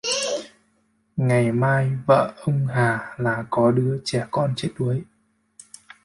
Ngày 1.17 1.51
mai 1.51 1.91
vợ 2.07 2.33
ông 2.41 2.67
Hà 2.67 3.13
là 3.17 3.45
có 3.49 3.71
đứa 3.71 4.01
trẻ 4.05 4.27
con 4.31 4.53
chết 4.57 4.69
đuối 4.79 5.03